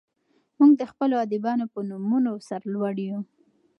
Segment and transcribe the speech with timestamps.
[0.57, 3.21] موږ د خپلو ادیبانو په نومونو سر لوړي یو.